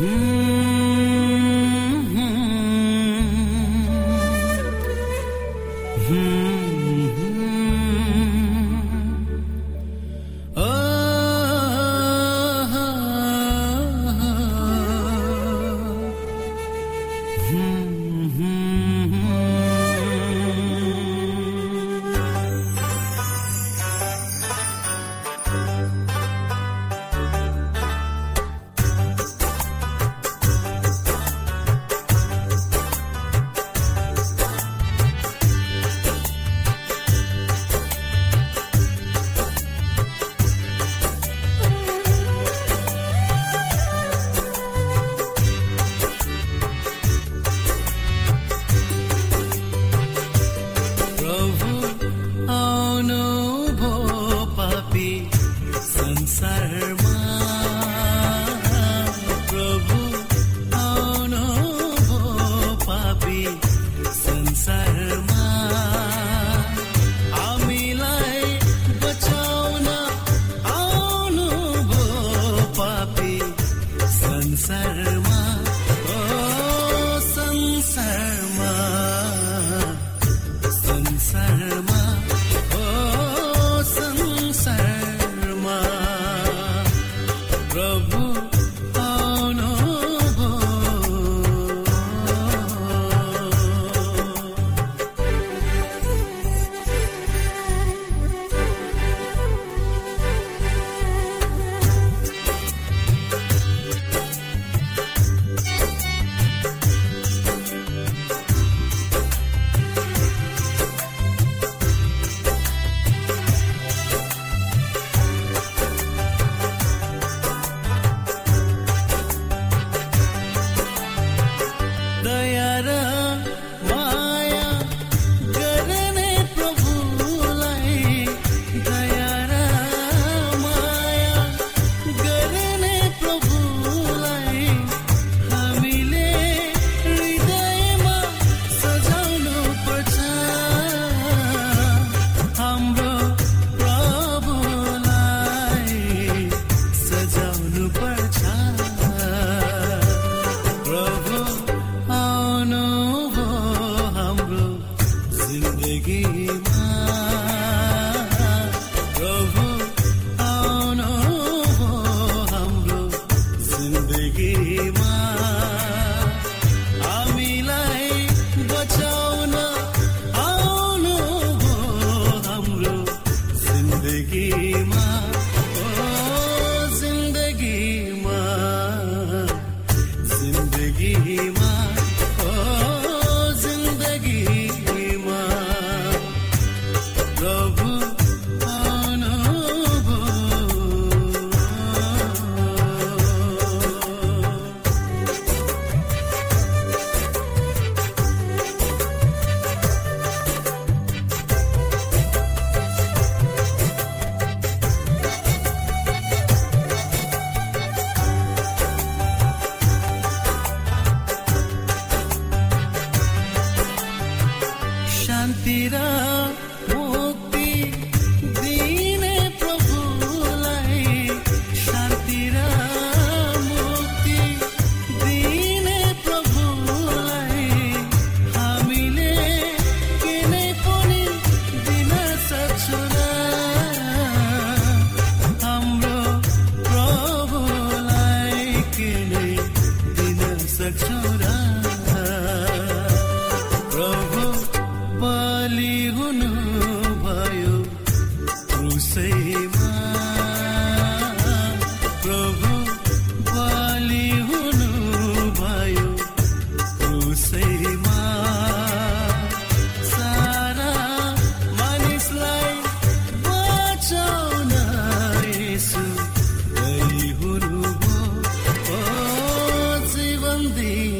Hmm. 0.00 0.49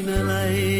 minalai 0.01 0.80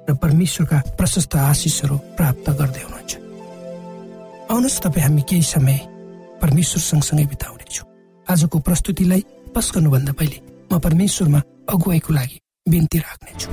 परमेश्वरका 0.13 0.77
प्रशस्त 0.97 1.35
आशिषहरू 1.35 1.95
प्राप्त 2.17 2.47
गर्दै 2.59 2.81
हुनुहुन्छ। 2.85 3.11
आउनुहोस् 4.51 4.81
तपाईँ 4.83 5.05
हामी 5.05 5.21
केही 5.29 5.43
समय 5.43 5.77
परमेश्वर 6.41 6.81
सँगसँगै 6.81 7.25
बिताउनेछौँ 7.31 7.85
आजको 8.27 8.57
प्रस्तुतिलाई 8.59 9.21
पस 9.55 9.71
गर्नुभन्दा 9.75 10.13
पहिले 10.19 10.37
म 10.71 10.79
परमेश्वरमा 10.79 11.39
अगुवाईको 11.69 12.11
लागि 12.13 12.37
बिन्ती 12.67 12.97
राख्नेछु। 12.97 13.49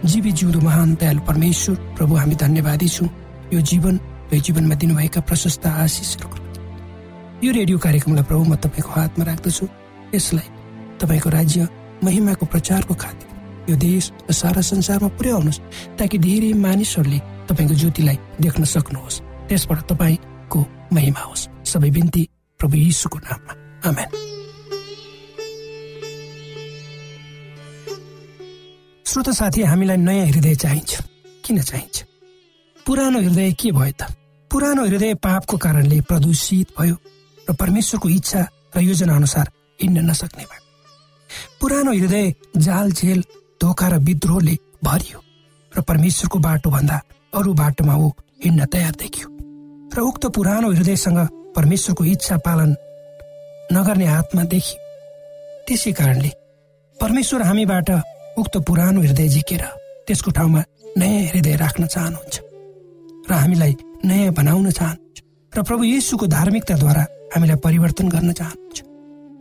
जीवी 0.00 0.30
जिउँदो 0.32 0.60
महान 0.60 0.94
दयालु 0.96 1.20
परमेश्वर 1.28 1.76
प्रभु 1.96 2.14
हामी 2.16 2.34
धन्यवादी 2.34 2.88
छौँ। 2.88 3.08
यो 3.52 3.60
जीवन 3.60 3.94
यो 4.32 4.38
जीवनमा 4.40 4.74
दिनुभएका 4.74 5.20
प्रशस्त 5.20 5.66
आशिषहरूको 5.66 6.38
यो 7.44 7.50
रेडियो 7.52 7.78
कार्यक्रमलाई 7.78 8.24
प्रभु 8.24 8.44
म 8.44 8.56
तपाईँको 8.56 8.90
हातमा 8.90 9.24
राख्दछु। 9.24 9.66
यसलाई 10.14 10.48
तपाईँको 11.00 11.28
राज्य 11.30 11.68
महिमाको 12.04 12.46
प्रचारको 12.46 12.94
खातिर 12.94 13.28
यो 13.70 13.76
देश 13.78 14.10
र 14.28 14.32
सारा 14.32 14.62
संसारमा 14.62 15.08
पुर्याउनुहोस् 15.18 15.60
ताकि 15.98 16.18
धेरै 16.18 16.52
मानिसहरूले 16.64 17.18
तपाईँको 17.48 17.74
ज्योतिलाई 17.82 18.18
देख्न 18.40 18.64
सक्नुहोस् 18.66 19.20
त्यसबाट 19.48 19.80
तपाईँको 19.90 20.60
महिमा 20.92 21.22
होस् 21.22 21.48
सबै 21.66 21.90
बिन्ती 21.90 22.22
प्रभु 22.60 22.76
यीशुको 22.78 23.18
नाममा 23.20 23.52
आमेन 23.88 24.08
श्रोत 29.06 29.28
साथी 29.34 29.62
हामीलाई 29.64 29.96
नयाँ 29.98 30.26
हृदय 30.26 30.54
चाहिन्छ 30.54 30.90
किन 31.44 31.60
चाहिन्छ 31.62 31.96
पुरानो 32.86 33.18
हृदय 33.20 33.52
के 33.52 33.70
भयो 33.72 33.92
त 33.92 34.06
पुरानो 34.50 34.84
हृदय 34.86 35.14
पापको 35.18 35.56
कारणले 35.56 36.00
प्रदूषित 36.08 36.68
भयो 36.78 36.96
र 37.46 37.54
परमेश्वरको 37.54 38.08
इच्छा 38.10 38.40
र 38.76 38.80
योजना 38.80 39.16
अनुसार 39.16 39.50
हिँड्न 39.80 40.10
नसक्ने 40.10 40.44
भयो 40.44 40.59
पुरानो 41.60 41.92
हृदय 41.92 42.32
जाल 42.66 42.90
झेल 42.92 43.20
धोका 43.60 43.88
र 43.88 43.98
विद्रोहले 44.08 44.54
भरियो 44.84 45.18
र 45.72 45.80
परमेश्वरको 45.88 46.38
बाटो 46.46 46.70
भन्दा 46.70 46.96
अरू 47.38 47.52
बाटोमा 47.60 47.94
ऊ 47.96 48.08
हिँड्न 48.44 48.64
तयार 48.72 48.94
देखियो 49.02 49.28
र 49.94 50.00
उक्त 50.10 50.26
पुरानो 50.36 50.68
हृदयसँग 50.72 51.18
परमेश्वरको 51.56 52.04
इच्छा 52.04 52.36
पालन 52.46 52.70
नगर्ने 53.72 54.06
हातमा 54.06 54.42
देखियो। 54.54 54.78
त्यसै 55.66 55.92
कारणले 55.98 56.30
परमेश्वर 56.96 57.42
हामीबाट 57.48 57.90
उक्त 58.40 58.54
पुरानो 58.66 59.00
हृदय 59.00 59.28
झिकेर 59.28 59.62
त्यसको 60.06 60.30
ठाउँमा 60.36 60.62
नयाँ 60.98 61.22
हृदय 61.30 61.54
राख्न 61.62 61.86
चाहनुहुन्छ 61.94 62.34
र 63.30 63.32
हामीलाई 63.42 63.72
नयाँ 64.04 64.32
बनाउन 64.38 64.70
चाहनुहुन्छ 64.70 65.18
र 65.52 65.62
प्रभु 65.68 65.82
येसुको 65.84 66.26
धार्मिकताद्वारा 66.36 67.04
हामीलाई 67.34 67.58
परिवर्तन 67.66 68.06
गर्न 68.14 68.32
चाहनुहुन्छ। 68.32 68.69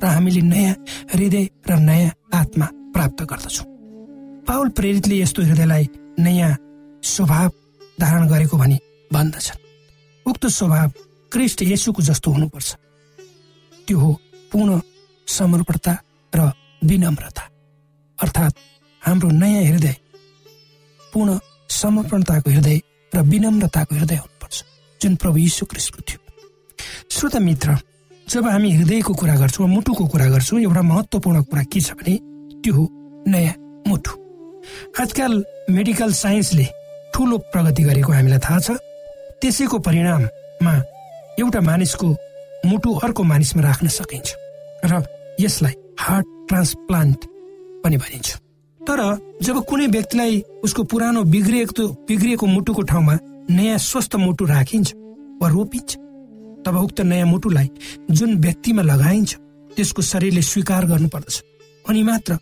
र 0.01 0.05
हामीले 0.05 0.41
नयाँ 0.41 0.75
हृदय 1.13 1.45
र 1.69 1.79
नयाँ 1.79 2.11
आत्मा 2.33 2.65
प्राप्त 2.93 3.23
गर्दछौँ। 3.23 3.65
पावल 4.47 4.69
प्रेरितले 4.69 5.15
यस्तो 5.19 5.41
हृदयलाई 5.43 5.87
नयाँ 6.19 6.55
स्वभाव 7.03 7.49
धारण 8.01 8.27
गरेको 8.27 8.57
भनी 8.57 8.77
भन्दछन्। 9.13 9.59
उक्त 10.25 10.45
स्वभाव 10.47 10.89
क्रिस्ट 11.31 11.61
येसुको 11.61 12.01
जस्तो 12.01 12.31
हुनुपर्छ। 12.31 12.69
त्यो 13.87 13.97
हो 13.99 14.11
पूर्ण 14.51 14.79
समर्पणता 15.27 15.93
र 16.33 16.51
विनम्रता। 16.81 17.43
अर्थात् 18.19 18.55
हाम्रो 19.01 19.29
नयाँ 19.29 19.63
हृदय 19.63 19.95
पूर्ण 21.13 21.39
समर्पणताको 21.69 22.49
हृदय 22.49 22.79
र 23.13 23.21
विनम्रताको 23.21 23.95
हृदय 23.95 24.15
हुनुपर्छ 24.15 24.63
जुन 25.01 25.15
प्रभु 25.15 25.37
यीशु 25.37 25.65
क्रिस्टको 25.65 26.01
थियो। 26.01 26.19
श्रोत 27.09 27.35
मित्र 27.37 27.77
जब 28.29 28.45
हामी 28.45 28.71
हृदयको 28.71 29.13
कुरा 29.13 29.35
गर्छौँ 29.35 29.67
मुटुको 29.67 30.05
कुरा 30.05 30.27
गर्छौँ 30.29 30.59
एउटा 30.61 30.81
महत्त्वपूर्ण 30.81 31.41
कुरा 31.49 31.63
के 31.65 31.79
छ 31.81 31.93
भने 31.97 32.13
त्यो 32.61 32.73
हो 32.73 32.83
नयाँ 33.27 33.53
मुटु। 33.87 34.11
आजकल 35.01 35.33
मेडिकल 35.73 36.11
साइन्सले 36.13 36.65
ठुलो 37.13 37.37
प्रगति 37.49 37.83
गरेको 37.83 38.11
हामीलाई 38.13 38.39
थाहा 38.45 38.59
छ। 38.59 38.77
त्यसैको 39.41 39.79
परिणाममा 39.81 40.73
एउटा 41.41 41.61
मानिसको 41.61 42.07
मुटु 42.69 42.93
अर्को 43.01 43.23
मानिसमा 43.23 43.61
राख्न 43.65 43.87
सकिन्छ 43.97 44.29
र 44.85 45.01
यसलाई 45.41 45.73
हार्ट 45.99 46.25
ट्रान्सप्लान्ट 46.49 47.25
पनि 47.81 47.97
भनिन्छ। 47.97 48.29
तर 48.81 48.99
जब 49.41 49.57
कुनै 49.65 49.87
व्यक्तिलाई 49.89 50.43
उसको 50.63 50.83
पुरानो 50.85 51.23
बिग्रिएको 51.33 51.87
बिग्रिएको 52.05 52.45
मुटुको 52.45 52.81
ठाउँमा 52.93 53.17
नयाँ 53.49 53.77
स्वस्थ 53.89 54.15
मुटु 54.21 54.45
राखिन्छ 54.45 54.93
वा 55.41 55.49
रोपिन्छ 55.49 55.97
तब 56.65 56.75
उक्त 56.77 57.01
नयाँ 57.01 57.27
मुटुलाई 57.27 57.69
जुन 58.11 58.37
व्यक्तिमा 58.41 58.81
लगाइन्छ 58.81 59.31
त्यसको 59.75 60.01
शरीरले 60.01 60.41
स्वीकार 60.41 60.85
गर्नुपर्दछ। 60.85 61.35
अनि 61.89 62.01
मात्र 62.03 62.37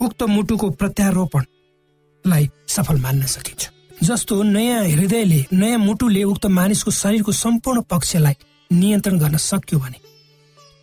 उक्त 0.00 0.22
मुटुको 0.28 0.70
प्रत्यारोपणलाई 0.80 2.44
सफल 2.68 2.96
मान्न 3.00 3.22
सकिन्छ। 3.26 3.62
जस्तो 4.02 4.42
नयाँ 4.42 4.84
हृदयले 4.86 5.40
नयाँ 5.52 5.78
मुटुले 5.78 6.22
उक्त 6.24 6.46
मानिसको 6.58 6.90
शरीरको 6.90 7.32
सम्पूर्ण 7.34 7.80
पक्षलाई 7.90 8.34
नियन्त्रण 8.70 9.18
गर्न 9.18 9.36
सक्यो 9.36 9.78
भने 9.78 9.98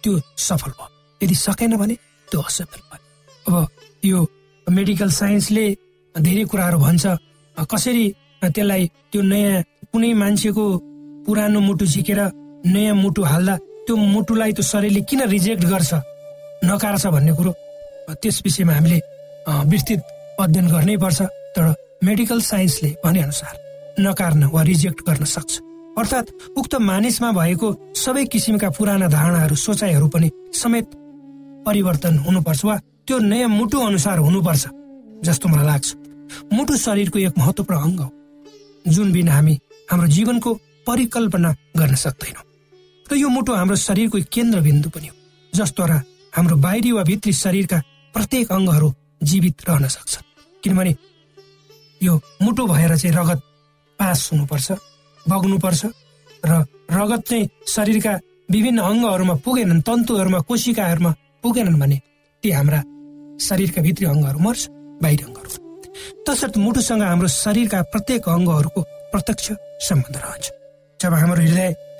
त्यो 0.03 0.19
सफल 0.37 0.71
भयो। 0.71 0.89
यदि 1.21 1.35
सकेन 1.35 1.75
भने 1.77 1.95
त्यो 2.27 2.41
असफल 2.41 2.81
भयो। 2.91 3.03
अब 3.47 3.67
यो 4.03 4.19
मेडिकल 4.67 5.09
साइन्सले 5.09 5.65
धेरै 6.15 6.43
कुराहरू 6.51 6.77
भन्छ 6.79 7.05
कसरी 7.71 8.05
त्यसलाई 8.45 8.83
त्यो 9.11 9.21
नयाँ 9.21 9.63
कुनै 9.91 10.11
मान्छेको 10.13 10.65
पुरानो 11.25 11.59
मुटु 11.59 11.85
झिकेर 11.85 12.19
नयाँ 12.65 12.95
मुटु 12.95 13.21
हाल्दा 13.23 13.55
त्यो 13.85 13.95
मुटुलाई 13.95 14.51
त्यो 14.53 14.63
शरीरले 14.63 15.01
किन 15.09 15.21
रिजेक्ट 15.29 15.63
गर्छ? 15.71 15.91
नकार्छ 16.65 17.05
भन्ने 17.13 17.33
कुरो। 17.37 17.51
त्यस 18.21 18.41
विषयमा 18.45 18.73
हामीले 18.73 18.97
विस्तृत 19.71 20.01
अध्ययन 20.41 20.67
गर्नै 20.73 20.95
पर्छ 20.97 21.21
तर 21.55 21.65
मेडिकल 22.03 22.39
साइन्सले 22.41 22.89
भनेअनुसार 23.03 23.53
नकार्न 23.99 24.43
वा 24.53 24.61
रिजेक्ट 24.71 24.99
गर्न 25.07 25.25
सक्छ। 25.25 25.53
अर्थात् 25.99 26.31
उक्त 26.59 26.73
मानिसमा 26.89 27.31
भएको 27.31 27.67
सबै 27.95 28.23
किसिमका 28.33 28.69
पुराना 28.77 29.07
धारणाहरू 29.07 29.55
सोचाइहरू 29.55 30.07
पनि 30.13 30.29
समेत 30.53 30.87
परिवर्तन 31.65 32.17
हुनुपर्छ 32.25 32.65
वा 32.65 32.75
त्यो 33.07 33.17
नयाँ 33.31 33.49
मुटु 33.49 33.77
अनुसार 33.79 34.17
हुनुपर्छ 34.25 34.63
जस्तो 35.25 35.49
मलाई 35.49 35.65
लाग्छ। 35.65 35.87
मुटु 36.53 36.73
शरीरको 36.77 37.19
एक 37.19 37.37
महत्वपूर्ण 37.37 37.81
अङ्ग 37.85 37.99
हो 38.01 38.09
जुन 38.85 39.11
बिना 39.11 39.33
हामी 39.33 39.55
हाम्रो 39.91 40.07
जीवनको 40.17 40.53
परिकल्पना 40.87 41.49
गर्न 41.77 41.95
सक्दैनौँ। 41.95 42.43
र 43.05 43.15
यो 43.15 43.29
मुटु 43.29 43.51
हाम्रो 43.53 43.75
शरीरको 43.77 44.17
केन्द्रबिन्दु 44.35 44.89
पनि 44.89 45.07
हो 45.07 45.15
जसद्वारा 45.53 45.97
हाम्रो 46.33 46.55
बाहिरी 46.65 46.91
वा 46.91 47.03
भित्री 47.03 47.33
शरीरका 47.33 47.77
प्रत्येक 48.13 48.51
अङ्गहरू 48.51 48.89
जीवित 49.23 49.69
रहन 49.69 49.87
सक्छन्। 49.87 50.23
किनभने 50.63 50.93
यो 52.01 52.13
मुटु 52.41 52.65
भएर 52.65 52.95
चाहिँ 52.97 53.15
रगत 53.15 53.39
पास 53.99 54.19
हुनुपर्छ 54.31 54.71
बग्नुपर्छ 55.25 55.81
र 56.45 56.51
रगत 56.91 57.21
चाहिँ 57.29 57.49
शरीरका 57.67 58.13
विभिन्न 58.51 58.79
अङ्गहरूमा 58.81 59.35
पुगेनन् 59.45 59.85
तन्तुहरूमा 59.87 60.39
कोशिकाहरूमा 60.49 61.11
पुगेनन् 61.43 61.79
भने 61.81 61.97
ती 62.43 62.51
हाम्रा 62.51 62.81
शरीरका 63.39 63.81
भित्री 63.81 64.05
अङ्गहरू 64.05 64.39
मर्छ 64.39 64.61
बाहिरी 65.03 65.23
अङ्गहरू 65.23 65.49
तसर्थ 66.27 66.57
मुटुसँग 66.57 67.01
हाम्रो 67.01 67.27
शरीरका 67.27 67.81
प्रत्येक 67.93 68.29
अङ्गहरूको 68.29 68.81
प्रत्यक्ष 69.13 69.45
सम्बन्ध 69.87 70.15
रहन्छ। 70.17 70.45
जब 70.99 71.13
हाम्रो 71.13 71.41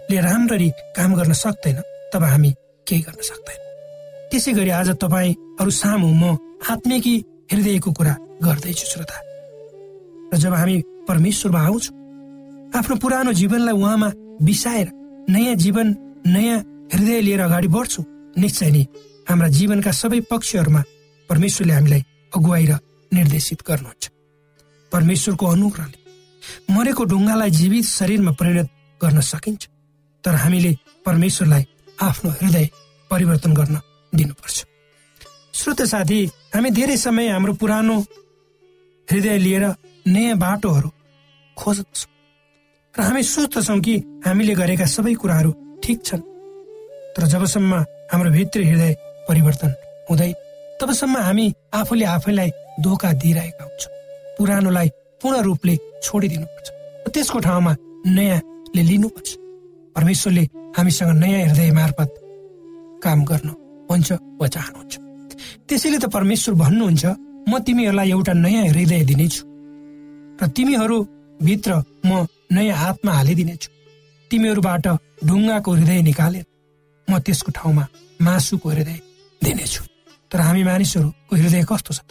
हृदयले 0.06 0.22
राम्ररी 0.22 0.70
काम 0.96 1.14
गर्न 1.16 1.34
सक्दैन। 1.34 1.82
तब 2.14 2.24
हामी 2.24 2.52
केही 2.88 3.02
गर्न 3.02 3.22
सक्दैन। 3.22 3.60
त्यसै 4.30 4.52
गरी 4.54 4.70
आज 4.70 4.90
तपाईँहरू 5.02 5.72
सामु 5.72 6.08
म 6.14 6.38
आत्मिकी 6.70 7.16
हृदयको 7.52 7.92
कुरा 7.92 8.14
गर्दैछु 8.46 8.86
श्रोता। 8.86 9.18
र 10.34 10.38
जब 10.38 10.54
हामी 10.54 10.76
परमेश्वरमा 11.10 11.60
आउँछौँ 11.60 11.96
आफ्नो 12.78 12.96
पुरानो 13.02 13.32
जीवनलाई 13.34 13.76
उहाँमा 13.76 14.10
बिसाएर 14.46 14.88
नयाँ 15.30 15.56
जीवन 15.56 15.88
नयाँ 16.28 16.60
हृदय 16.94 17.22
लिएर 17.22 17.42
अगाडि 17.42 17.68
बढ्छौँ 17.68 18.06
निश्चय 18.38 18.70
नै 18.72 18.84
हाम्रा 19.30 19.48
जीवनका 19.58 19.92
सबै 19.92 20.20
पक्षहरूमा 20.30 20.82
परमेश्वरले 21.30 21.74
हामीलाई 21.74 22.02
अगुवाई 22.36 22.66
र 22.70 22.74
निर्देशित 23.12 23.60
गर्नुहुन्छ। 23.68 24.04
परमेश्वरको 24.92 25.46
अनुग्रहले 25.46 25.98
मरेको 26.74 27.04
ढुङ्गालाई 27.12 27.50
जीवित 27.50 27.86
शरीरमा 27.90 28.32
परिणत 28.38 28.68
गर्न 29.02 29.20
सकिन्छ। 29.22 29.64
तर 30.25 30.36
हामीले 30.36 30.72
परमेश्वरलाई 31.05 31.65
आफ्नो 32.01 32.29
हृदय 32.32 32.70
परिवर्तन 33.12 33.53
गर्न 33.53 33.79
दिनुपर्छ। 34.13 34.65
श्रोत 35.53 35.82
साथी 35.82 36.20
हामी 36.55 36.70
धेरै 36.72 36.98
समय 36.98 37.27
हाम्रो 37.29 37.53
पुरानो 37.53 38.00
हृदय 39.08 39.38
लिएर 39.38 39.65
नयाँ 40.08 40.38
बाटोहरू 40.38 40.89
खोज्दछौँ। 41.58 42.10
र 42.96 43.01
हामी 43.01 43.24
सोच्दछौँ 43.24 43.79
कि 43.79 43.96
हामीले 44.25 44.53
गरेका 44.55 44.86
सबै 44.86 45.13
कुराहरू 45.13 45.51
ठिक 45.84 46.05
छन्। 46.05 46.22
तर 47.15 47.24
जबसम्म 47.27 47.74
हाम्रो 48.12 48.29
भित्री 48.32 48.65
हृदय 48.65 48.94
परिवर्तन 49.29 49.72
हुँदैन 50.10 50.34
तबसम्म 50.82 51.17
हामी 51.17 51.46
आफूले 51.74 52.05
आफैलाई 52.05 52.50
धोका 52.82 53.12
दिइरहेका 53.13 53.63
हुन्छौँ। 53.63 53.91
पुरानोलाई 54.38 54.89
पूर्ण 55.22 55.41
रूपले 55.41 55.75
छोडिदिनुपर्छ। 56.03 56.67
त्यसको 57.13 57.39
ठाउँमा 57.39 57.75
नयाँले 58.08 58.82
लिनुपर्छ। 58.84 59.45
परमेश्वरले 59.96 60.44
हामीसँग 60.78 61.12
नयाँ 61.24 61.42
हृदय 61.48 61.72
मार्फत 61.72 62.10
काम 63.04 63.20
गर्नु 63.30 63.54
हुन्छ 63.90 64.12
वा 64.40 64.48
चाहनुहुन्छ 64.56 64.94
त्यसैले 65.68 65.98
त 65.98 66.06
परमेश्वर 66.16 66.54
भन्नुहुन्छ 66.64 67.06
म 67.50 67.54
तिमीहरूलाई 67.66 68.10
एउटा 68.12 68.34
नयाँ 68.46 68.66
हृदय 68.72 69.04
दिनेछु 69.10 69.42
र 70.42 70.48
तिमीहरू 70.56 70.98
भित्र 71.44 71.72
म 72.06 72.25
नयाँ 72.52 72.78
आत्मा 72.88 73.12
हालिदिनेछु। 73.12 73.70
तिमीहरूबाट 74.32 74.88
ढुङ्गाको 75.28 75.72
हृदय 75.72 76.02
निकालेर 76.02 76.46
म 77.08 77.20
त्यसको 77.25 77.52
ठाउँमा 77.52 77.84
मासुको 78.20 78.70
हृदय 78.70 79.00
दिनेछु। 79.42 79.82
तर 80.32 80.40
हामी 80.42 80.64
मानिसहरूको 80.64 81.36
हृदय 81.36 81.64
कस्तो 81.70 81.92
छ 81.94 82.00
त? 82.08 82.10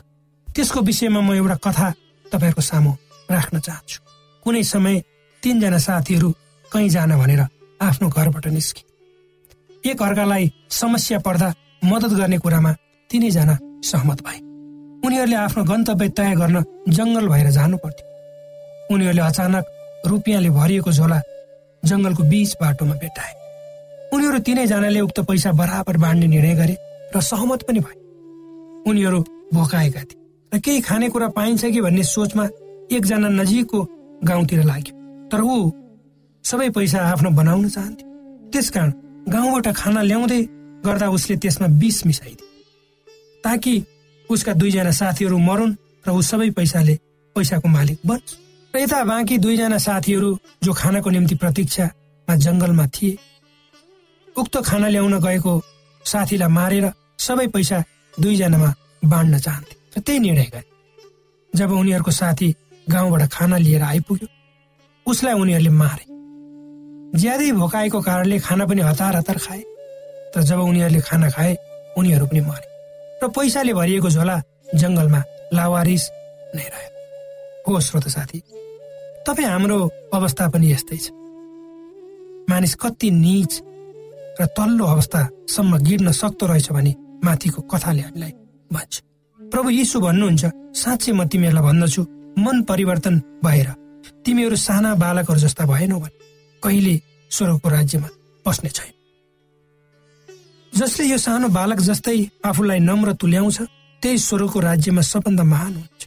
त्यसको 0.49 0.81
विषयमा 0.81 1.21
म 1.21 1.31
एउटा 1.35 1.57
कथा 1.65 1.89
तपाईँहरूको 2.33 2.63
सामु 2.71 2.93
राख्न 3.31 3.57
चाहन्छु। 3.67 3.99
कुनै 4.45 4.63
समय 4.63 4.95
तिनजना 5.43 5.79
साथीहरू 5.79 6.29
कहीँ 6.73 6.89
जान 6.89 7.11
भनेर 7.21 7.43
आफ्नो 7.83 8.09
घरबाट 8.09 8.47
निस्के। 8.47 8.83
एक 9.91 10.03
अर्कालाई 10.03 10.51
समस्या 10.71 11.19
पर्दा 11.19 11.55
मद्दत 11.85 12.13
गर्ने 12.17 12.39
कुरामा 12.39 12.73
तिनैजना 13.11 13.59
सहमत 13.85 14.23
भए। 14.23 14.39
उनीहरूले 15.07 15.37
आफ्नो 15.37 15.65
गन्तव्य 15.65 16.09
तय 16.09 16.35
गर्न 16.35 16.65
जङ्गल 16.89 17.29
भएर 17.29 17.51
जानु 17.51 17.77
पर्थ्यो। 17.77 18.95
उनीहरूले 18.95 19.23
अचानक 19.23 19.65
रुपियाँले 20.07 20.51
भरिएको 20.51 20.93
झोला 20.93 21.21
जङ्गलको 21.85 22.23
बीच 22.23 22.57
बाटोमा 22.61 22.95
भेटाए। 22.95 23.33
उनीहरू 24.13 24.39
तिनैजनाले 24.39 25.01
उक्त 25.01 25.21
पैसा 25.21 25.53
बराबर 25.53 25.97
बाँड्ने 25.97 26.27
निर्णय 26.27 26.55
गरे 26.55 26.77
र 27.17 27.21
सहमत 27.21 27.63
पनि 27.63 27.81
भए। 27.81 27.97
उनीहरू 28.91 29.21
भोकाएका 29.55 30.01
थिए 30.01 30.21
र 30.53 30.59
केही 30.59 30.81
खानेकुरा 30.81 31.29
पाइन्छ 31.29 31.65
कि 31.65 31.81
भन्ने 31.81 32.03
सोचमा 32.03 32.45
एकजना 32.93 33.29
नजिकको 33.29 33.81
गाउँतिर 34.25 34.65
लाग्यो। 34.65 34.95
तर 35.29 35.41
ऊ 35.41 35.71
सबै 36.45 36.69
पैसा 36.77 36.99
आफ्नो 37.13 37.31
बनाउन 37.31 37.69
चाहन्थ्यो। 37.69 38.07
त्यसकारण 38.53 38.91
गाउँबाट 39.33 39.67
खाना 39.75 40.03
ल्याउँदै 40.03 40.41
गर्दा 40.85 41.09
उसले 41.17 41.37
त्यसमा 41.43 41.67
विष 41.81 41.97
मिसाइदियो। 42.07 42.49
ताकि 43.45 43.75
उसका 44.31 44.53
दुईजना 44.61 44.91
साथीहरू 44.91 45.39
मरुन् 45.39 45.77
र 46.07 46.11
ऊ 46.11 46.21
सबै 46.21 46.51
पैसाले 46.51 46.95
पैसाको 47.37 47.69
मालिक 47.69 47.99
बन्छ। 48.07 48.29
र 48.75 48.79
यता 48.79 49.05
बाँकी 49.05 49.39
दुईजना 49.39 49.79
साथीहरू 49.79 50.31
जो 50.65 50.73
खानाको 50.73 51.11
निम्ति 51.11 51.35
प्रतीक्षामा 51.43 52.35
जङ्गलमा 52.37 52.87
थिए 52.95 53.19
उक्त 54.37 54.55
खाना 54.69 54.89
ल्याउन 54.89 55.19
गएको 55.25 55.53
साथीलाई 56.05 56.51
मारेर 56.59 56.87
सबै 57.19 57.47
पैसा 57.55 57.79
दुईजनामा 58.15 58.71
बाँड्न 59.05 59.39
चाहन्थे 59.39 59.75
र 59.97 60.01
त्यही 60.01 60.19
निर्णय 60.19 60.49
गरे। 60.53 60.69
जब 61.53 61.71
उनीहरूको 61.73 62.11
साथी 62.11 62.49
गाउँबाट 62.87 63.23
खाना 63.33 63.57
लिएर 63.57 63.83
आइपुग्यो 63.83 64.29
उसलाई 65.07 65.35
उनीहरूले 65.41 65.71
मारे। 65.83 66.05
ज्यादै 67.21 67.51
भोकाएको 67.53 68.01
कारणले 68.01 68.39
खाना 68.47 68.65
पनि 68.67 68.81
हतार 68.81 69.17
हतार 69.17 69.39
खाए। 69.39 69.63
तर 70.35 70.43
जब 70.43 70.59
उनीहरूले 70.61 71.01
खाना 71.01 71.29
खाए 71.31 71.53
उनीहरू 71.99 72.27
पनि 72.27 72.41
मरे 72.49 72.69
र 73.23 73.29
पैसाले 73.31 73.73
भरिएको 73.79 74.09
झोला 74.11 74.37
जङ्गलमा 74.75 75.21
लावारिस 75.55 76.05
नै 76.55 76.67
रह्यो। 76.73 76.91
हो 77.67 77.81
श्रोत 77.81 78.07
साथी 78.15 78.39
तपाईँ 79.27 79.49
हाम्रो 79.49 79.79
अवस्था 80.13 80.45
पनि 80.55 80.67
यस्तै 80.73 80.99
छ। 80.99 81.07
मानिस 82.51 82.75
कति 82.83 83.09
निच 83.25 83.53
र 84.41 84.47
तल्लो 84.57 84.85
अवस्थासम्म 84.85 85.73
गिर्न 85.87 86.11
सक्दो 86.13 86.45
रहेछ 86.47 86.69
भने 86.77 86.93
माथिको 87.25 87.61
कथाले 87.71 88.03
हामीलाई 88.03 88.33
भन्छ। 88.75 88.95
प्रभु 89.41 89.69
यीशु 89.71 89.97
भन्नुहुन्छ 90.01 90.45
साँच्चै 90.83 91.13
म 91.13 91.25
तिमीहरूलाई 91.31 91.65
भन्दछु 91.69 92.03
मन 92.45 92.57
परिवर्तन 92.69 93.15
भएर। 93.45 93.69
तिमीहरू 94.25 94.57
साना 94.67 94.91
बालकहरू 94.99 95.41
जस्ता 95.41 95.65
भएनौ 95.65 95.99
भने। 96.03 96.34
कहिले 96.65 96.95
स्वर्गको 97.31 97.69
राज्यमा 97.69 98.09
बस्ने 98.45 98.71
छैन। 98.71 98.93
जसले 100.73 101.05
यो 101.07 101.19
सानो 101.19 101.49
बालक 101.49 101.81
जस्तै 101.81 102.19
आफूलाई 102.45 102.79
नम्र 102.81 103.13
तुल्याउँछ 103.21 103.59
त्यही 104.03 104.19
स्वर्गको 104.19 104.61
राज्यमा 104.61 105.03
सबभन्दा 105.03 105.45
महान 105.45 105.73
हुन्छ 105.75 106.03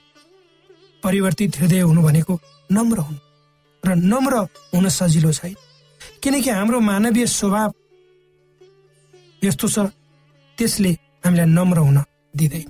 परिवर्तित 1.03 1.59
हृदय 1.59 1.81
हुनु 1.81 2.01
भनेको 2.01 2.39
नम्र 2.69 2.97
हुनु 3.07 3.19
र 3.83 3.95
नम्र 3.95 4.33
हुन 4.73 4.89
सजिलो 4.89 5.31
छैन। 5.31 5.55
किनकि 6.23 6.49
हाम्रो 6.49 6.79
मानवीय 6.79 7.25
स्वभाव 7.29 7.69
यस्तो 9.41 9.67
छ 9.67 9.77
त्यसले 10.57 10.91
हामीलाई 11.25 11.49
नम्र 11.57 11.77
हुन 11.79 11.97
दिँदैन। 12.35 12.69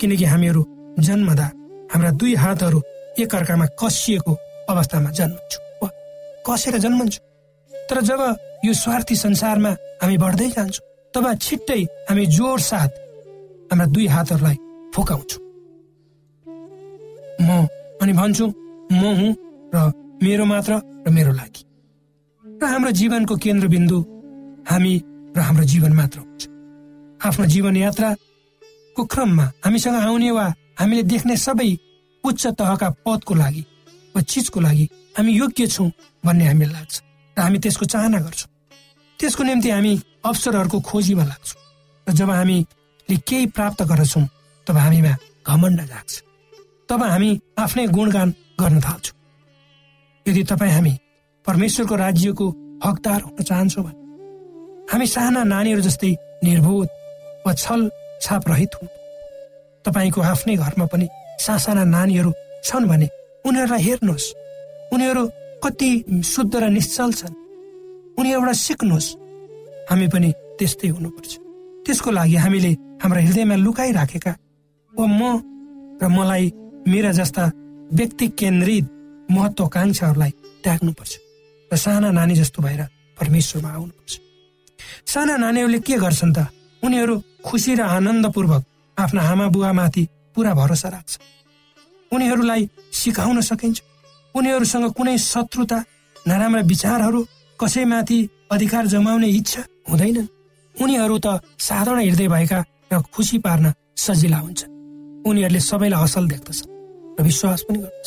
किनकि 0.00 0.24
हामीहरू 0.24 0.62
जन्मदा 0.98 1.46
हाम्रा 1.92 2.10
दुई 2.20 2.34
हातहरू 2.42 2.80
एकअर्कामा 3.20 3.66
कसिएको 3.80 4.32
अवस्थामा 4.70 5.10
जन्मन्छौँ। 5.18 5.62
कसेर 6.46 6.78
जन्मन्छौँ? 6.78 7.24
तर 7.88 8.00
जब 8.08 8.20
यो 8.64 8.72
स्वार्थी 8.74 9.16
संसारमा 9.16 9.70
हामी 10.02 10.16
बढ्दै 10.18 10.48
जान्छौँ 10.56 10.84
तब 11.14 11.24
छिट्टै 11.42 11.82
हामी 12.08 12.26
जोड 12.36 12.60
साथ 12.60 12.90
हाम्रा 13.70 13.86
दुई 13.94 14.06
हातहरूलाई 14.06 14.56
फुकाउँछौँ। 14.94 15.42
म 17.40 17.66
अनि 18.02 18.12
भन्छु 18.12 18.46
म 18.92 19.02
हुँ 19.18 19.32
र 19.74 19.76
मेरो 20.22 20.44
मात्र 20.44 20.72
र 21.06 21.10
मेरो 21.10 21.32
लागि। 21.32 21.62
र 22.44 22.64
हाम्रो 22.64 22.90
जीवनको 23.00 23.34
केन्द्रबिन्दु 23.36 23.98
हामी 24.70 24.94
र 25.36 25.38
हाम्रो 25.40 25.64
जीवन 25.64 25.92
मात्र 25.92 26.18
हुन्छ। 26.20 26.42
आफ्नो 27.26 27.44
जीवन 27.46 27.76
यात्राको 27.76 29.02
क्रममा 29.12 29.46
हामीसँग 29.64 29.96
आउने 29.96 30.30
वा 30.30 30.46
हामीले 30.80 31.02
देख्ने 31.12 31.36
सबै 31.36 31.70
उच्च 32.24 32.46
तहका 32.58 32.88
पदको 33.06 33.34
लागि 33.34 33.62
वा 34.14 34.20
चिजको 34.22 34.60
लागि 34.60 34.88
हामी 35.18 35.32
योग्य 35.32 35.66
छौँ 35.66 35.90
भन्ने 36.24 36.44
हामीलाई 36.46 36.74
लाग्छ 36.74 36.94
र 37.36 37.42
हामी 37.42 37.58
त्यसको 37.58 37.84
चाहना 37.86 38.18
गर्छौँ। 38.20 38.50
त्यसको 39.18 39.42
निम्ति 39.44 39.70
हामी 39.70 39.92
अवसरहरूको 40.24 40.80
खोजीमा 40.80 41.24
लाग्छौँ 41.24 41.58
र 42.06 42.12
जब 42.12 42.30
हामीले 42.30 43.16
केही 43.28 43.46
प्राप्त 43.56 43.82
गर्छौँ 43.82 44.26
तब 44.66 44.76
हामीमा 44.76 45.14
घमण्ड 45.46 45.80
जाग्छ। 45.86 46.12
तब 46.88 47.02
हामी 47.02 47.30
आफ्नै 47.58 47.86
गुणगान 47.86 48.28
गर्न 48.60 48.80
थाल्छौँ। 48.80 49.16
यदि 50.26 50.42
तपाईँ 50.50 50.72
हामी 50.72 50.92
परमेश्वरको 51.46 51.94
राज्यको 51.96 52.46
हकदार 52.84 53.20
हुन 53.22 53.42
चाहन्छौँ 53.42 53.84
भने 53.84 53.98
हामी 54.92 55.06
साना 55.06 55.42
नानीहरू 55.44 55.80
जस्तै 55.82 56.12
निर्बोध 56.44 56.88
वा 57.46 57.52
छल 57.54 57.90
छाप 58.22 58.48
रहित 58.48 58.74
हुन्। 58.74 58.88
तपाईँको 59.84 60.20
आफ्नै 60.20 60.56
घरमा 60.56 60.86
पनि 60.92 61.06
सासाना 61.40 61.84
नानीहरू 61.84 62.32
छन् 62.64 62.88
भने 62.88 63.08
उनीहरूलाई 63.46 63.82
हेर्नुहोस्। 63.82 64.26
उनीहरू 64.92 65.22
कति 65.64 65.90
शुद्ध 66.24 66.54
र 66.56 66.64
निश्चल 66.68 67.10
छन्। 67.12 67.34
उनीहरूबाट 68.18 68.54
सिक्नुहोस्। 68.54 69.08
हामी 69.90 70.06
पनि 70.12 70.30
त्यस्तै 70.58 70.88
हुनुपर्छ। 70.88 71.32
त्यसको 71.86 72.10
लागि 72.10 72.36
हामीले 72.36 72.72
हाम्रा 73.02 73.20
हृदयमा 73.26 73.56
लुकाइराखेका 73.64 74.32
वा 74.94 75.06
म 75.06 75.22
र 76.02 76.04
मलाई 76.08 76.44
मेरा 76.88 77.10
जस्ता 77.12 77.44
व्यक्ति 77.92 78.26
केन्द्रित 78.40 78.84
महत्वाकांक्षाहरूलाई 79.30 80.32
त्याग्नुपर्छ 80.64 81.12
र 81.70 81.76
साना 81.76 82.10
नानी 82.10 82.34
जस्तो 82.34 82.62
भएर 82.62 82.82
परमेश्वरमा 83.18 83.70
आउनुपर्छ। 83.70 84.12
साना 85.06 85.36
नानीहरूले 85.36 85.80
के 85.80 85.96
गर्छन् 85.96 86.34
त? 86.36 86.38
उनीहरू 86.82 87.14
खुसी 87.44 87.74
र 87.74 87.80
आनन्दपूर्वक 87.80 88.62
आफ्ना 88.98 89.20
आमा 89.22 89.46
बुवामाथि 89.48 90.04
पुरा 90.34 90.52
भरोसा 90.54 90.88
राख्छ 90.88 91.12
उनीहरूलाई 92.12 92.62
सिकाउन 92.92 93.40
सकिन्छ। 93.40 93.78
उनीहरूसँग 94.34 94.86
कुनै 94.98 95.16
शत्रुता 95.18 95.78
नराम्रा 96.26 96.62
विचारहरू 96.72 97.20
कसैमाथि 97.58 98.18
अधिकार 98.50 98.86
जमाउने 98.86 99.28
इच्छा 99.30 99.62
हुँदैन। 99.90 100.18
उनीहरू 100.74 101.18
त 101.18 101.26
साधारण 101.58 102.00
हृदय 102.00 102.28
भएका 102.28 102.58
र 102.92 103.00
खुसी 103.14 103.38
पार्न 103.38 103.72
सजिला 103.96 104.38
हुन्छ। 104.38 104.60
उनीहरूले 105.28 105.60
सबैलाई 105.60 106.02
असल 106.04 106.24
देख्दछ 106.32 106.58
र 107.18 107.22
विश्वास 107.22 107.60
पनि 107.68 107.78
गर्दछ। 107.78 108.06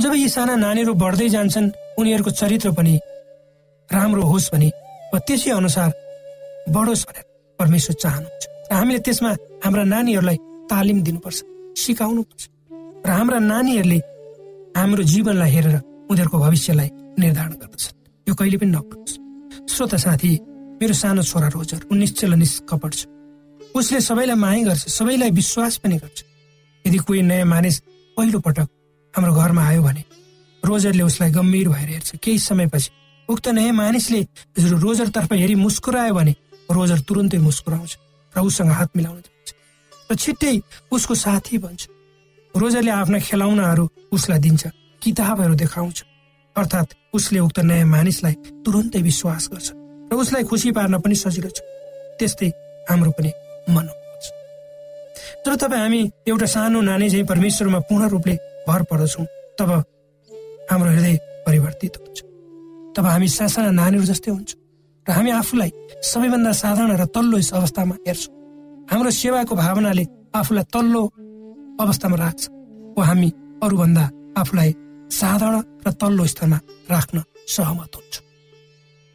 जब 0.00 0.12
यी 0.14 0.28
साना 0.28 0.54
नानीहरू 0.56 0.92
बढ्दै 0.94 1.28
जान्छन् 1.28 1.68
उनीहरूको 1.98 2.30
चरित्र 2.30 2.70
पनि 2.72 2.94
राम्रो 3.90 4.22
होस् 4.22 4.50
भने 4.52 4.68
वा 5.12 5.18
त्यसै 5.26 5.50
अनुसार 5.50 5.90
बढोस् 6.70 7.06
भनेर 7.08 7.24
परमेश्वर 7.58 7.94
चाहनुहुन्छ। 8.02 8.44
र 8.70 8.72
हामीले 8.74 8.98
त्यसमा 9.06 9.30
हाम्रा 9.64 9.84
नानीहरूलाई 9.84 10.38
तालिम 10.70 10.98
दिनुपर्छ 11.02 11.38
सिकाउनुपर्छ। 11.76 12.42
र 13.06 13.10
हाम्रा 13.10 13.38
नानीहरूले 13.38 13.98
हाम्रो 14.76 15.02
जीवनलाई 15.06 15.50
हेरेर 15.50 15.76
उनीहरूको 16.10 16.38
भविष्यलाई 16.38 16.88
निर्धारण 17.22 17.52
गर्दछन्। 17.62 17.94
यो 18.26 18.34
कहिले 18.34 18.56
पनि 18.58 18.70
नपुग्छ 18.74 19.10
श्रोता 19.70 19.96
साथी 19.96 20.30
मेरो 20.82 20.94
सानो 20.94 21.22
छोरा 21.22 21.48
रोजर 21.54 21.80
ऊ 21.86 21.94
निश्चल 21.94 22.34
निष्कपट 22.34 22.92
छ। 22.98 23.06
उसले 23.78 24.00
सबैलाई 24.02 24.36
माया 24.36 24.62
गर्छ 24.66 24.82
सबैलाई 24.90 25.30
विश्वास 25.30 25.76
पनि 25.86 25.96
गर्छ। 26.02 26.18
यदि 26.84 26.98
कोही 27.06 27.22
नयाँ 27.22 27.46
मानिस 27.46 27.76
पहिलो 28.16 28.38
पटक 28.42 28.68
हाम्रो 29.14 29.32
घरमा 29.32 29.62
आयो 29.70 29.82
भने 29.86 30.02
रोजरले 30.62 31.02
उसलाई 31.06 31.30
गम्भीर 31.30 31.68
भएर 31.68 31.88
हेर्छ। 31.88 32.18
केही 32.18 32.38
समयपछि 32.42 32.90
उक्त 33.28 33.48
नयाँ 33.54 33.74
मानिसले 33.86 34.20
रोजरतर्फ 34.82 35.32
हेरी 35.32 35.54
मुस्कुरायो 35.54 36.14
भने 36.14 36.34
रोजर 36.74 36.98
तुरन्तै 37.06 37.38
मुस्कुराउँछ 37.38 37.92
र 38.34 38.38
उसँग 38.42 38.70
हात 38.74 38.90
मिलाउन 38.96 39.20
जान्छ। 39.22 39.48
र 40.10 40.14
छिट्टै 40.14 40.54
उसको 40.90 41.14
साथी 41.14 41.58
बन्छ। 41.62 41.94
रोजरले 42.60 42.90
आफ्ना 42.90 43.18
खेलाउनाहरू 43.28 43.84
उसलाई 44.12 44.38
दिन्छ 44.44 44.62
किताबहरू 45.02 45.54
देखाउँछ। 45.62 45.98
अर्थात् 46.56 46.94
उसले 47.16 47.38
उक्त 47.46 47.58
नयाँ 47.68 47.86
मानिसलाई 47.86 48.34
तुरन्तै 48.64 49.00
विश्वास 49.02 49.48
गर्छ 49.52 49.68
र 50.10 50.14
उसलाई 50.16 50.44
खुसी 50.50 50.70
पार्न 50.76 50.94
पनि 51.04 51.14
सजिलो 51.14 51.50
छ। 51.52 51.58
त्यस्तै 52.18 52.48
हाम्रो 52.88 53.10
पनि 53.16 53.30
मन 53.74 53.86
हुन्छ 53.92 54.24
तर 55.44 55.52
तपाईँ 55.60 55.82
हामी 55.82 56.00
एउटा 56.28 56.46
सानो 56.54 56.80
नानी 56.80 57.06
चाहिँ 57.10 57.26
परमेश्वरमा 57.26 57.80
पूर्ण 57.88 58.08
रूपले 58.08 58.34
भर 58.68 58.82
पर्दछौँ 58.90 59.26
तब 59.58 59.70
हाम्रो 60.70 60.90
हृदय 60.90 61.16
परिवर्तित 61.46 61.92
हुन्छ। 62.00 62.18
तब 62.96 63.04
हामी 63.06 63.28
सासाना 63.28 63.70
नानीहरू 63.80 64.06
जस्तै 64.06 64.30
हुन्छौँ 64.30 64.60
र 65.06 65.10
हामी 65.12 65.30
आफूलाई 65.40 65.70
सबैभन्दा 66.02 66.52
साधारण 66.62 66.92
र 66.96 67.04
तल्लो 67.14 67.36
अवस्थामा 67.58 67.94
हेर्छौँ। 68.06 68.32
हाम्रो 68.90 69.10
सेवाको 69.20 69.54
भावनाले 69.54 70.04
आफूलाई 70.34 70.64
तल्लो 70.74 71.02
अवस्थामा 71.80 72.16
राख्छ। 72.16 72.42
वा 72.96 73.04
हामी 73.04 73.28
अरूभन्दा 73.62 74.04
आफूलाई 74.38 74.70
साधारण 75.10 75.62
र 75.86 75.90
तल्लो 76.00 76.26
स्तरमा 76.26 76.58
राख्न 76.90 77.22
सहमत 77.46 77.92
हुन्छ। 77.96 78.14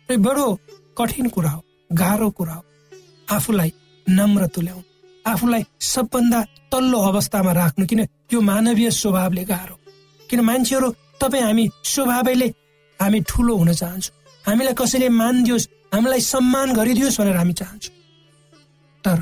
बडो 0.09 0.47
कठिन 0.97 1.27
कुरा 1.29 1.49
हो 1.49 1.61
गाह्रो 1.91 2.29
कुरा 2.37 2.53
हो। 2.53 2.63
आफूलाई 3.27 3.71
नम्र 4.07 4.45
तुल्याउनु 4.55 4.83
आफूलाई 5.25 5.63
सबभन्दा 5.79 6.39
तल्लो 6.71 6.99
अवस्थामा 7.01 7.51
राख्नु 7.51 7.85
किन 7.85 8.01
यो 8.33 8.41
मानवीय 8.41 8.89
स्वभावले 8.91 9.43
गाह्रो? 9.43 9.75
किन 10.29 10.39
मान्छेहरू 10.41 10.89
तपाईँ 11.21 11.43
हामी 11.43 11.69
स्वभावैले 11.83 12.47
हामी 12.99 13.19
ठुलो 13.29 13.55
हुन 13.55 13.71
चाहन्छौँ? 13.73 14.15
हामीलाई 14.45 14.73
कसैले 14.73 15.09
मान 15.09 15.43
दियोस् 15.43 15.67
हामीलाई 15.93 16.21
सम्मान 16.21 16.67
गरिदियोस् 16.73 17.19
भनेर 17.19 17.37
हामी 17.37 17.53
चाहन्छौँ। 17.53 17.93
तर 19.03 19.19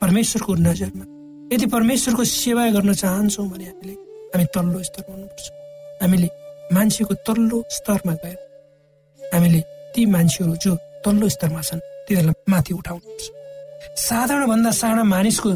परमेश्वरको 0.00 0.54
नजरमा 0.54 1.04
यदि 1.52 1.66
परमेश्वरको 1.68 2.24
सेवा 2.24 2.64
गर्न 2.72 2.92
चाहन्छौँ 2.94 3.48
भने 3.52 3.64
हामीले 3.64 3.94
हामी 4.32 4.44
तल्लो 4.54 4.82
स्तरमा 4.88 5.14
हुनुपर्छ। 5.14 5.48
हामीले 6.02 6.28
मान्छेको 6.72 7.14
तल्लो 7.28 7.58
स्तरमा 7.76 8.14
गएर 8.22 8.38
हामीले 9.20 9.60
ती 9.92 10.06
मान्छेहरू 10.14 10.54
जो 10.64 10.72
तल्लो 11.04 11.28
स्तरमा 11.28 11.60
छन् 11.60 11.80
तिनीहरूलाई 12.08 12.36
माथि 12.52 12.72
उठाउनुपर्छ। 12.74 13.24
साधारणभन्दा 14.00 14.70
साना 14.80 15.04
मानिसको 15.04 15.50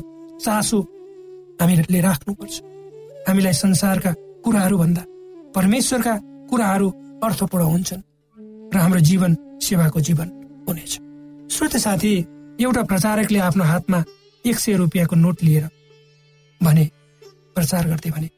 चासो 0.44 0.78
हामीले 1.60 2.00
राख्नुपर्छ। 2.00 2.54
हामीलाई 3.28 3.52
संसारका 3.64 4.12
कुराहरू 4.44 4.76
भन्दा 4.78 5.02
परमेश्वरका 5.56 6.14
कुराहरू 6.50 6.88
अर्थपूर्ण 7.24 7.64
हुन्छन् 7.64 8.02
र 8.72 8.76
हाम्रो 8.76 9.00
जीवन 9.00 9.32
सेवाको 9.64 10.00
जीवन 10.08 10.28
हुनेछ। 10.68 10.92
श्रोत 11.54 11.76
साथी 11.80 12.12
एउटा 12.60 12.82
प्रचारकले 12.90 13.38
आफ्नो 13.48 13.64
हातमा 13.64 13.98
एक 14.46 14.58
सय 14.58 14.76
रुपियाँको 14.76 15.16
नोट 15.16 15.42
लिएर 15.42 15.64
भने 16.60 16.84
प्रचार 17.54 17.86
गर्दै 17.88 18.10
भने। 18.10 18.28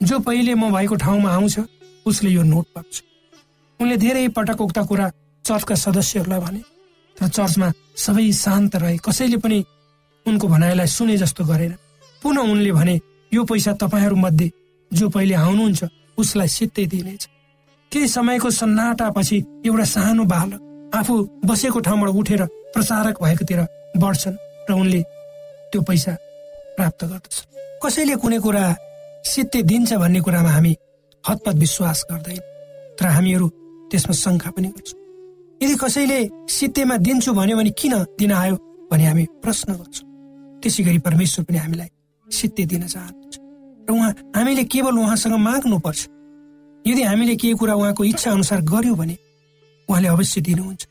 जो 0.00 0.18
पहिले 0.20 0.54
म 0.54 0.70
भएको 0.72 0.94
ठाउँमा 0.96 1.30
आउँछ 1.30 1.58
उसले 2.06 2.30
यो 2.30 2.42
नोट 2.42 2.66
पाउँछ। 2.74 3.02
उनले 3.80 3.96
धेरै 3.96 4.28
पटक 4.36 4.60
उक्त 4.60 4.78
कुरा 4.88 5.10
चर्चका 5.44 5.74
सदस्यहरूलाई 5.74 6.40
भने 6.40 6.60
तर 7.16 7.28
चर्चमा 7.28 7.72
सबै 7.96 8.30
शान्त 8.32 8.76
रहे। 8.76 8.96
कसैले 8.98 9.36
पनि 9.42 9.58
उनको 10.26 10.48
भनाइलाई 10.48 10.86
सुने 10.86 11.16
जस्तो 11.16 11.44
गरेन। 11.44 11.74
पुनः 12.22 12.40
उनले 12.42 12.72
भने 12.72 12.94
यो 13.32 13.44
पैसा 13.44 13.72
तपाईँहरू 13.74 14.16
मध्ये 14.16 14.50
जो 14.90 15.08
पहिले 15.08 15.34
आउनुहुन्छ 15.34 15.84
उसलाई 16.18 16.48
सित्तै 16.48 16.86
दिनेछ। 16.86 17.28
केही 17.92 18.08
समयको 18.08 18.50
सन्नाटापछि 18.50 19.36
एउटा 19.66 19.84
सानो 19.84 20.24
बालक 20.24 20.60
आफू 20.94 21.14
बसेको 21.44 21.78
ठाउँबाट 21.80 22.10
उठेर 22.10 22.42
प्रचारक 22.74 23.22
भएकोतिर 23.22 23.60
बढ्छन् 23.96 24.36
र 24.68 24.72
उनले 24.72 25.02
त्यो 25.72 25.80
पैसा 25.82 26.12
प्राप्त 26.76 27.04
गर्दछन्। 27.04 27.57
कसैले 27.82 28.14
कुनै 28.22 28.38
कुरा 28.38 28.64
सित्ते 29.24 29.62
दिन्छ 29.62 29.92
भन्ने 30.02 30.20
कुरामा 30.20 30.50
हामी 30.50 30.72
हतपत 31.24 31.54
विश्वास 31.54 31.98
गर्दैन। 32.10 32.40
तर 32.98 33.06
हामीहरू 33.06 33.46
त्यसमा 33.90 34.14
शङ्का 34.14 34.50
पनि 34.50 34.68
गर्छौँ। 34.74 34.98
यदि 35.62 35.74
कसैले 35.82 36.18
सित्तेमा 36.48 36.96
दिन्छु 37.06 37.32
भन्यो 37.34 37.56
भने 37.56 37.70
किन 37.70 37.94
दिन 38.18 38.32
आयो 38.32 38.56
भने 38.90 39.04
हामी 39.06 39.24
प्रश्न 39.42 39.68
गर्छौँ। 39.78 40.06
त्यसै 40.62 40.82
गरी 40.84 40.98
परमेश्वर 41.06 41.44
पनि 41.44 41.58
हामीलाई 41.58 41.90
सित्ते 42.28 42.64
दिन 42.66 42.86
चाहनुहुन्छ। 42.86 43.34
र 43.86 43.90
उहाँ 43.94 44.10
हामीले 44.36 44.64
केवल 44.64 44.94
उहाँसँग 44.98 45.34
माग्नुपर्छ। 45.38 46.00
यदि 46.84 47.02
हामीले 47.02 47.34
केही 47.36 47.54
कुरा 47.54 47.74
उहाँको 47.74 48.04
इच्छा 48.04 48.30
अनुसार 48.30 48.60
गर्यौँ 48.62 48.96
भने 48.96 49.16
उहाँले 49.88 50.08
अवश्य 50.08 50.40
दिनुहुन्छ। 50.40 50.82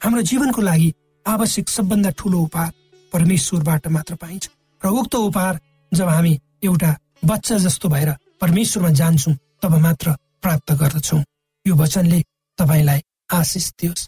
हाम्रो 0.00 0.22
जीवनको 0.22 0.60
लागि 0.62 0.88
आवश्यक 1.26 1.68
सबभन्दा 1.68 2.10
ठुलो 2.18 2.38
उपहार 2.48 2.72
परमेश्वरबाट 3.12 3.86
मात्र 3.88 4.14
पाइन्छ। 4.16 4.48
र 4.82 4.86
उक्त 4.88 5.14
उपहार 5.14 5.54
जब 5.92 6.08
हामी 6.08 6.38
एउटा 6.64 6.96
बच्चा 7.24 7.56
जस्तो 7.58 7.88
भएर 7.88 8.10
परमेश्वरमा 8.40 8.90
जान्छौँ 8.94 9.34
तब 9.62 9.74
मात्र 9.76 10.10
प्राप्त 10.42 10.72
गर्दछौँ। 10.72 11.22
यो 11.66 11.74
वचनले 11.76 12.20
तपाईँलाई 12.58 13.00
आशिष 13.32 13.70
दियोस्। 13.80 14.06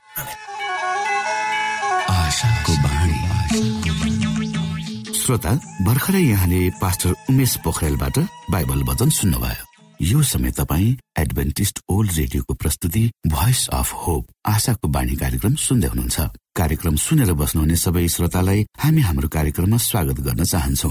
श्रोता 5.17 5.53
भर्खरै 5.83 6.23
यहाँले 6.23 6.71
पास्टर 6.81 7.15
उमेश 7.31 7.57
पोखरेलबाट 7.65 8.19
बाइबल 8.51 8.83
वचन 8.83 9.11
सुन्नुभयो। 9.11 9.65
यो 10.01 10.23
समय 10.23 10.51
तपाईँ 10.51 10.97
एडभेन्टिस्ट 11.19 11.81
ओल्ड 11.89 12.13
रेडियोको 12.13 12.55
प्रस्तुति 12.55 13.11
भोइस 13.27 13.69
अफ 13.73 13.93
होप 14.07 14.27
आशाको 14.47 14.89
बाणी 14.89 15.17
कार्यक्रम 15.17 15.55
सुन्दै 15.57 15.89
हुनुहुन्छ। 15.89 16.21
कार्यक्रम 16.57 16.97
सुनेर 16.97 17.33
बस्नुहुने 17.33 17.77
सबै 17.77 18.07
श्रोतालाई 18.09 18.67
हामी 18.79 19.01
हाम्रो 19.01 19.29
कार्यक्रममा 19.29 19.77
स्वागत 19.79 20.21
गर्न 20.21 20.45
चाहन्छौ। 20.45 20.91